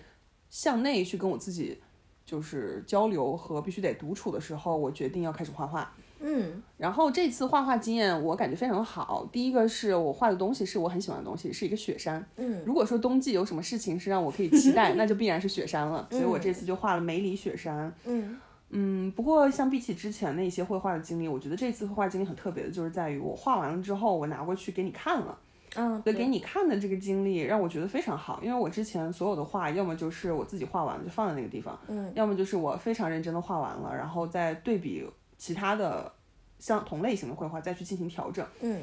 [0.53, 1.79] 向内去跟我自己
[2.23, 5.91] 就是交流和必须得独处的时候，我决定要开始画画。
[6.25, 9.27] 嗯然后这次画画经验我感觉非常好。
[9.31, 12.23] 第一个是我画的东西是我很喜欢的东西，是一个雪山。
[12.37, 16.07] 嗯如果说冬季有什么事情是让我可以期待， 那就必然是雪山了。
[16.11, 17.91] 所以我这次就画了梅里雪山。
[18.05, 18.39] 嗯
[18.69, 25.39] 嗯，不过相比起之前那些绘画的经历，我觉得这次绘画经历很特别的，就是在于我画完了之后，我拿过去给你看了。
[25.75, 35.03] 嗯，对，给你看的这个经历让我觉得非常好，因为我之前所有的画，要么就是我自己画完了就放在那个地方，嗯，要么就是我非常认真的画完了，然后再对比
[35.37, 36.11] 其他的
[36.59, 38.45] 相同类型的绘画再去进行调整。
[38.61, 38.81] 嗯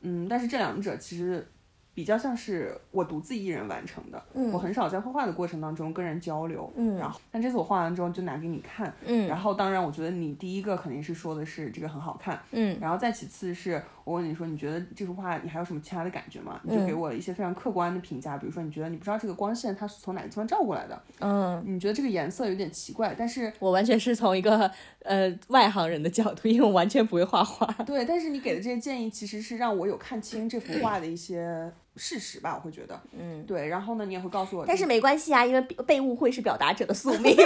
[0.00, 1.46] 嗯，但是这两者其实
[1.94, 6.72] 比较像是我独自一人完成的，嗯我很少在绘画的过程当中跟人交流。
[6.76, 16.60] 嗯然后，但这次我画完之后就拿给你看，嗯然后当然我觉得你第一个肯定是说的是这个很好看，嗯然后再其次是我问你说，你觉得这幅画你还有什么其他的感觉吗？
[16.62, 24.70] 你嗯就给我了一些非常客观的评价，比如说你觉得你不知道这个光线它是从哪个地方照过来的，嗯，你觉得这个颜色有点奇怪，但是我完全是从一个
[25.02, 27.66] 呃外行人的角度，因为我完全不会画画。
[27.84, 37.36] 对，但是你给的这些建议其实是让我有看清这幅画的一些事实吧，我会觉得，嗯，对，然后呢，你也会告诉我，但是没关系啊，因为被被误会是表达者的宿 命。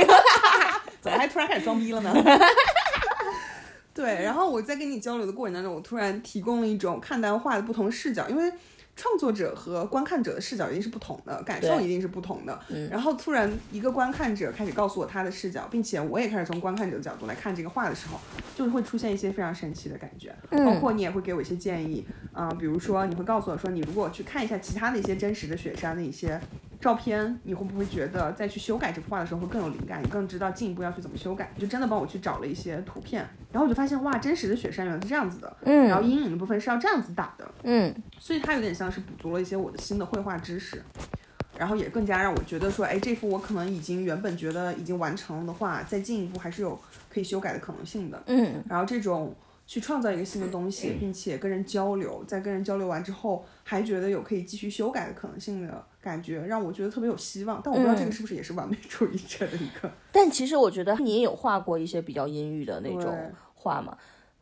[1.00, 2.12] 怎么还突然开始装逼了呢？
[3.94, 8.52] 对，然后我在跟你交流的过程当中，我突然提供了一种看待画的不同视角，因为
[8.96, 12.58] 创作者和观看者的视角一定是不同的，感受一定是不同的。
[12.70, 18.18] 嗯然后突然一个观看者开始告诉我他的视角，并且我也开始从观看者的角度来看这个画的时候，
[18.56, 20.34] 就是会出现一些非常神奇的感觉。
[20.50, 26.38] 嗯包括你也会给我一些建议啊、比如说你会告诉我说，你如果去看一下其他的一些真实的雪山的一些
[26.78, 31.50] 照片，你会不会觉得再去修改这幅画的时候会更有灵感，你更知道进一步要去怎么修改？
[31.58, 40.82] 就真的帮我去找了一些图片，然后我就发现哇，真实的雪山原来是这样子的，嗯然后阴影的部分是要这样子打的，嗯所以它有点像是补足了一些我的新的绘画知识，
[41.58, 48.22] 然后也更加让我觉得说，哎，这幅我可能已经原本觉得已经完成了的画，再进一步还是有可以修改的可能性的。
[48.26, 49.34] 嗯然后这种
[49.66, 57.60] 去创造一个新的东西，并且跟人交流，在跟人交流完之后，还觉得有可以继续修改的可能性的感觉，让我觉得特别有希望。
[57.64, 59.90] 但我不知道这个是不是也是完美主义者的一个。
[60.12, 63.96] 但其实我觉得你也有画过一些比较阴郁的那种画嘛，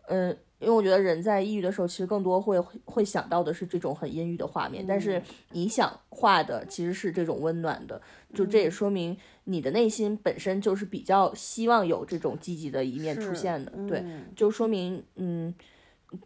[0.08, 5.22] 嗯，因为我觉得人在抑郁的时候，其实更多会会想到的是这种很阴郁的画面，但是
[5.52, 8.00] 你想画的其实是这种温暖的，
[8.32, 15.54] 就这也说明你的内心本身就是比较希望有这种积极的一面出现的，对，嗯就说明嗯。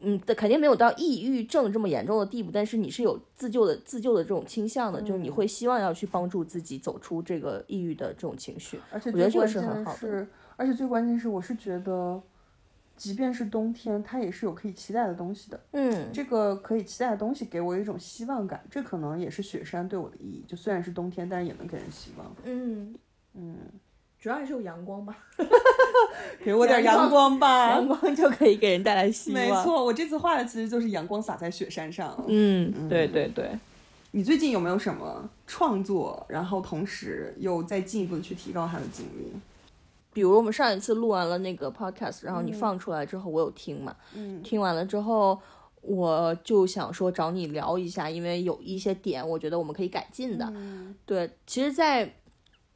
[0.01, 8.79] 嗯，的肯定没有到抑郁症这么严重的地步，但是你是有自救的自救的这种倾向的，就是你会希望要去帮助自己走出这个抑郁的这种情绪。
[8.93, 12.21] 而且我觉得这个是很好的是，而且最关键是，我是觉得，
[12.99, 15.59] 即便是冬天，它也是有可以期待的东西的。
[15.73, 20.45] 嗯这个可以期待的东西给我一种希望感，这可能也是雪山对我的意义。
[20.47, 22.27] 就虽然是冬天，但是也能给人希望。
[22.45, 22.95] 嗯，
[23.35, 23.57] 嗯，
[24.21, 25.17] 主要还是有阳光吧，
[26.45, 27.71] 给我点阳光吧。
[27.71, 29.41] 阳光就可以给人带来希望。
[29.41, 32.23] 没，错，我这次画的其实就是阳光洒在雪山上。
[32.27, 33.51] 嗯，对对对。
[34.11, 39.33] 你最近有没有什么创作，然后同时又再进一步的去提高它的经历？
[40.13, 44.43] 比如我们上一次录完了那个 podcast，然后你放出来之后，我有听嘛，嗯。
[44.43, 45.39] 听完了之后，
[45.83, 50.45] 我就想说找你聊一下，因为有一些点我觉得我们可以改进的。
[50.55, 50.95] 嗯。
[51.07, 52.15] 对，其实，在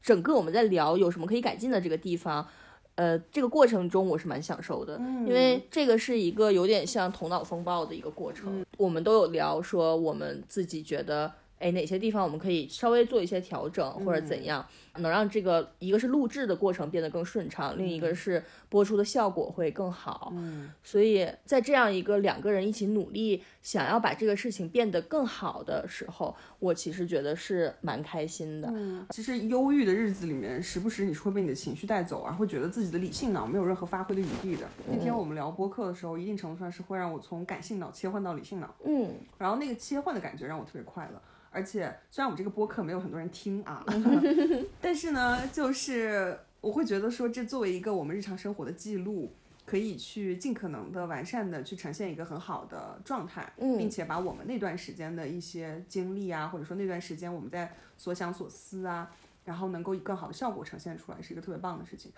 [0.03, 2.47] 整个我们在聊有什么可以改进的这个地方，
[2.95, 5.27] 呃，这个过程中我是蛮享受的，嗯。
[5.27, 8.65] 因为这个是一个有点像头脑风暴的一个过程。
[8.79, 20.33] 我们都有聊说，我们自己觉得，哎，哪些地方我们可以稍微做一些调整，或者怎样，能让这个一个是录制的过程变得更顺畅，另一个是播出的效果会更好。
[20.35, 28.69] 嗯，所以在这样一个两个人一起努力，想要把这个事情变得更好的时候，我其实觉得是蛮开心的。
[28.75, 34.67] 嗯，其实忧郁的日子里面，时不时你是会被你的情绪带走，啊会觉得自己的理性脑没有任何发挥的余地的。
[34.91, 41.23] 那天我们聊播客的时候，一定程度上是会让我从感性脑切换到理性脑，嗯，然后那个切换的感觉让我特别快乐。
[41.53, 43.85] 而且虽然我们这个播客没有很多人听啊，
[44.81, 49.33] 但是呢，就是我会觉得说，这作为一个我们日常生活的记录，
[49.67, 59.11] 可以去尽可能的完善的去呈现一个很好的状态，嗯并且把我们那段时间的一些经历啊，或者说那段时间我们在所想所思啊，
[59.45, 62.11] 然后能够以更好的效果呈现出来，是一个特别棒的事情。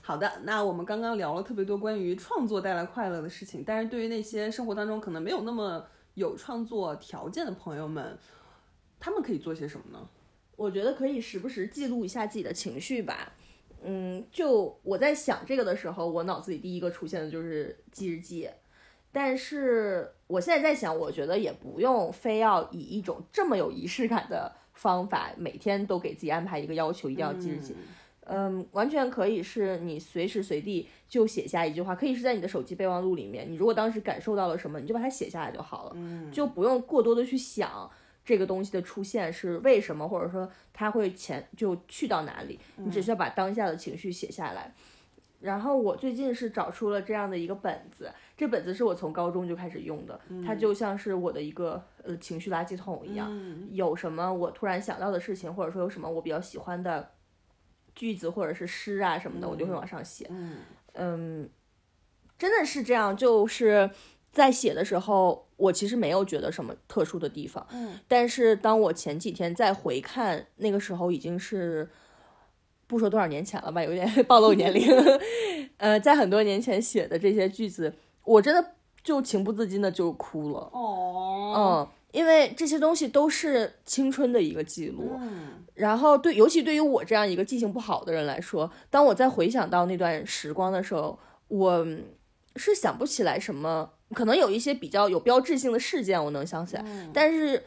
[0.00, 8.16] 好的，那我们刚刚聊了特别多关于创作带来快乐的事情，但是对于那些生活当中可能没有那么有创作条件的朋友们，
[9.00, 10.08] 他们可以做些什么呢？
[10.56, 13.32] 我觉得可以时不时记录一下自己的情绪吧。
[13.84, 18.48] 嗯，就我在想这个的时候，我脑子里第一个出现的就是记日记。
[19.12, 27.74] 但是我现在在想，我觉得也不用非要以一种这么有仪式感的方法，每天都给自己安排一个要求，一定要记日记。
[28.30, 33.50] 嗯，完全可以是你随时随地就写下一句话，可以是在你的手机备忘录里面。
[33.50, 37.90] 你如果当时感受到了什么，你就把它写下来就好了，嗯就不用过多的去想
[38.28, 44.74] 这个东西的出现是为什么，或者说它会前就去到哪里，你只需要把当下的情绪写下来。
[45.40, 53.28] 然后我最近是找出了这样的一个本子，这本子是我从高中就开始用的，它就像是我的一个呃情绪垃圾桶一样。
[53.30, 57.12] 嗯有什么我突然想到的事情，或者说有什么我比较喜欢的
[57.94, 60.26] 句子或者是诗啊什么的，我就会往上写。
[60.28, 60.58] 嗯
[60.92, 61.48] 嗯，
[62.36, 63.90] 真的是这样，就是
[64.30, 67.66] 在写的时候，我其实没有觉得什么特殊的地方。
[67.72, 71.86] 嗯，但是当我前几天再回看，那个时候已经是
[72.86, 74.82] 不说多少年前了吧，有点 暴露年龄。
[75.76, 77.92] 呃，在很多年前写的这些句子，
[78.24, 78.72] 我真的
[79.04, 80.70] 就情不自禁的就哭了。
[80.72, 85.10] 哦，嗯，因为这些东西都是青春的一个记录。
[85.20, 92.02] 嗯然后对，尤其对于我这样一个记性不好的人来说，当我在回想到那段时光的时候，我嗯
[92.56, 97.62] 是想不起来什么，可能有一些比较有标志性的事件我能想起来，但是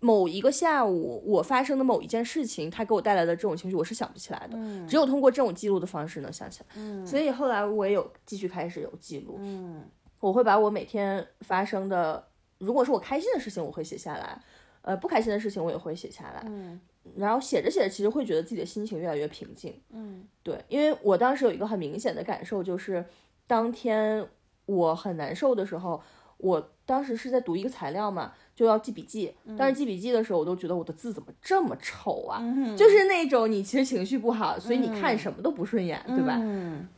[0.00, 7.06] 某一个下午我发生的某一件事情，它给我带来的这种情绪，我是想不起来的，只有通过这种记录的方式能想起来。
[7.06, 9.82] 所以后来我也有继续开始有记录，嗯
[10.20, 12.26] 我会把我每天发生的，
[12.58, 14.40] 如果是我开心的事情，我会写下来。
[14.82, 16.78] 呃，不开心的事情我也会写下来，嗯
[17.16, 19.80] 然后写着写着，其实会觉得自己的心情越来越平静。
[19.90, 23.02] 嗯对，因为我当时有一个很明显的感受，就是
[23.46, 24.26] 当天
[24.66, 26.00] 我很难受的时候，
[26.38, 29.34] 我当时是在读一个材料嘛，就要记笔记。
[29.56, 32.38] 但是记笔记的时候，我都觉得我的字怎么这么丑啊？
[32.42, 36.36] 嗯就是那种你其实情绪不好，所以你看什么都不顺眼，对吧？
[36.40, 36.88] 嗯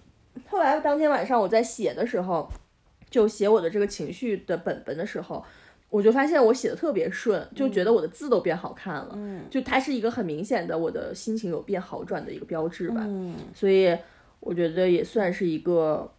[0.49, 2.49] 后来当天晚上我在写的时候，
[3.09, 5.43] 就写我的这个情绪的本本的时候，
[5.89, 9.13] 我就发现我写的特别顺，就觉得我的字都变好看了。
[9.15, 13.03] 嗯就它是一个很明显的我的心情有变好转的一个标志吧。
[13.07, 13.97] 嗯，所以
[14.41, 16.13] 我觉得也算是一个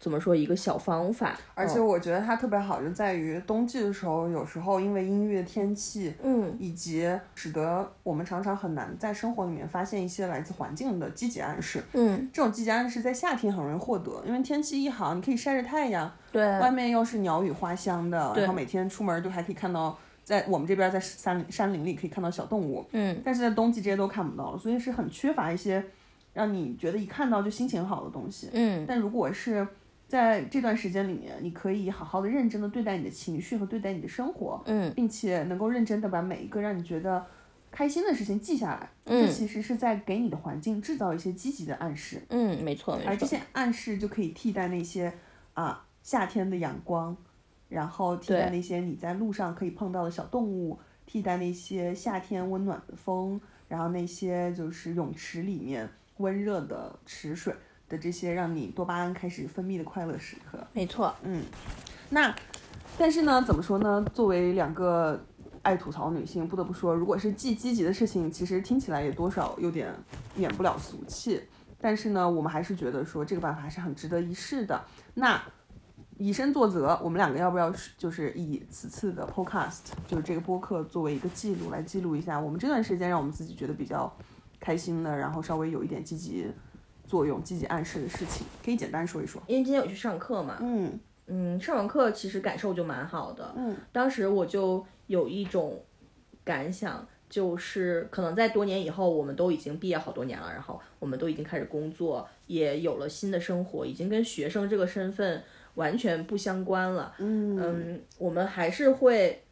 [0.00, 1.38] 怎么说一个小方法。
[1.54, 11.84] 而且我觉得它特别好，就在于冬季的时候，有时候因为阴郁的天气，嗯以及使得我们常常很难在生活里面发现一些来自环境的积极暗示。
[11.92, 25.84] 嗯，这种积极暗示在夏天很容易获得，因为天气一好，你可以晒着太阳，对，外面又是鸟语花香的，对然后每天出门就还可以看到，在我们这边在山山林里可以看到小动物，嗯但是在冬季这些都看不到了，所以是很缺乏一些
[26.32, 28.48] 让你觉得一看到就心情好的东西。
[28.54, 29.66] 嗯但如果是
[30.10, 34.92] 在这段时间里面，你可以好好的、认真的对待你的情绪和对待你的生活，嗯。
[34.92, 37.24] 并且能够认真的把每一个让你觉得
[37.70, 39.24] 开心的事情记下来，嗯。
[39.24, 43.08] 这其实是在给你的环境制造一些积极的暗示，嗯，没错没错。
[43.08, 45.12] 而这些暗示就可以替代那些
[45.54, 47.16] 啊夏天的阳光，
[47.68, 57.54] 然后替代那些你在路上可以碰到的小动物，替代那些夏天温暖的风，然后那些就是泳池里面温热的池水
[57.90, 60.66] 的这些让你多巴胺开始分泌的快乐时刻。
[60.72, 61.42] 没错，嗯
[62.08, 62.34] 那，
[62.96, 64.02] 但是呢，怎么说呢？
[64.14, 65.22] 作为两个
[65.62, 69.92] 爱吐槽的女性，不得不说，如果是既积极的事情，其实听起来也多少有点
[70.34, 71.42] 免不了俗气。
[71.78, 74.82] 但是呢，我们还是觉得说这个办法还是很值得一试的。
[75.14, 75.40] 那
[76.18, 84.14] 以身作则，我们两个要不要就是以此次的 podcast，就是这个播客作为一个记录来记录一下我们这段时间让我们自己觉得比较
[84.58, 86.46] 开心的，然后稍微有一点积极
[87.10, 89.42] 作用、积极暗示的事情，可以简单说一说。
[89.48, 93.52] 因为今天我去上课嘛，嗯嗯，上完课其实感受就蛮好的。
[93.56, 95.82] 嗯，当时我就有一种
[96.44, 97.06] 感想。
[97.30, 105.40] 就是可能在多年以后，我们都已经毕业好多年了，然后我们都已经开始工作，也有了新的生活，已经跟学生这个身份
[105.76, 107.14] 完全不相关了。
[107.18, 109.44] 嗯我们还是会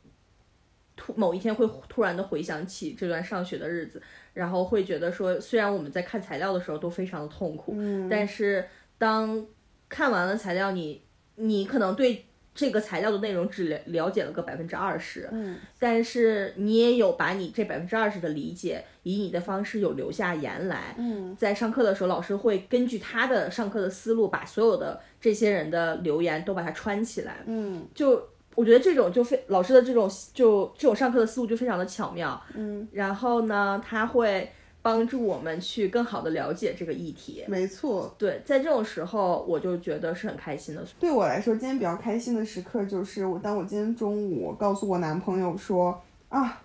[0.99, 4.03] 突某一天会突然的回想起这段上学的日子，
[4.35, 7.75] 然后会觉得说，虽然我们在看材料的时候都非常的痛苦，
[8.11, 8.69] 但是
[8.99, 9.47] 当
[9.89, 11.01] 看完了材料，你
[11.37, 12.25] 你可能对。
[12.55, 28.29] 这个材料的内容只了了解了个百分之二十，嗯，但是你也有把你这百分之二十的理解，以你的方式有留下言来，嗯，在上课的时候，老师会根据他的上课的思路，把所有的这些人的留言都把它串起来，嗯，就
[28.59, 34.51] 我觉得这种就非老师的这种就这种上课的思路就非常的巧妙，嗯，然后呢，他会。
[34.81, 37.45] 帮助我们去更好的了解这个议题。
[37.49, 40.83] 没错，对，在这种时候，我就觉得是很开心的。
[41.01, 46.63] 对我来说，今天比较开心的时刻就是我，当我今天中午告诉我男朋友说啊，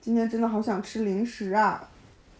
[0.00, 1.86] 今天真的好想吃零食啊，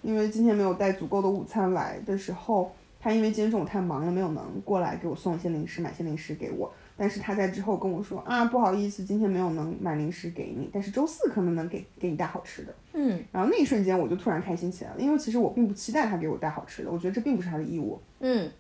[0.00, 6.72] 因为今天没有带足够的午餐来的时候，他因为今天中午太忙了，没有能过来给我送一些零食，买些零食给我。
[6.97, 12.74] 但是他在之后跟我说啊，不好意思，今天没有能买零食给你，但是周四可能能给给你带好吃的。
[12.94, 18.01] 嗯，然后那一瞬间我就突然开心起来了，因为其实我并不期待他给我带好吃的，我觉得这并不是他的义务。
[18.20, 18.51] 嗯，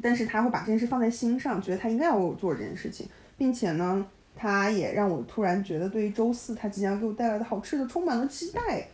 [0.00, 4.06] 但是他会把这件事放在心上，觉得他应该要为我做这件事情，并且呢，
[4.36, 8.86] 他也让我突然觉得对于周四他即将给我带来的好吃的充满了期待。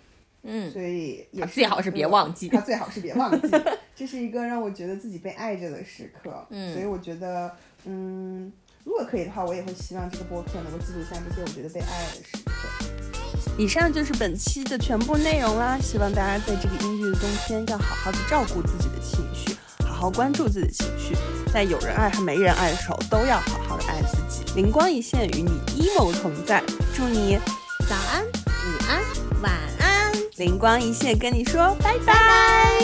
[0.44, 3.48] 嗯，所以也最好是别忘记，他最好是别忘记，
[3.94, 6.44] 这是一个让我觉得自己被爱着的时刻。
[6.48, 7.54] 嗯，所以我觉得，
[7.84, 8.50] 嗯。
[8.84, 12.52] 如果可以的话，我也会希望这个播客能够记录下这些我觉得被爱的时刻。
[13.58, 19.56] 以上就是本期的全部内容啦，希望大家在这个阴郁的冬天要好好的照顾自己的情绪，
[19.86, 21.16] 好好关注自己的情绪，
[21.52, 24.42] 在有人爱和没人爱的时候都要好好的爱自己。
[24.54, 26.62] 灵光一现与你 emo 同在，
[26.94, 27.38] 祝你
[27.88, 29.00] 早安、午安、
[29.42, 30.12] 晚安。
[30.36, 32.80] 灵光一现跟你说拜拜。